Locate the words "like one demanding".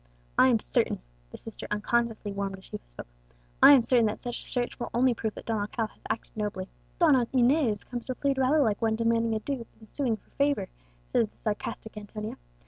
8.63-9.35